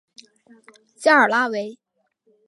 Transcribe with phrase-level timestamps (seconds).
[0.95, 1.77] 加尔拉韦。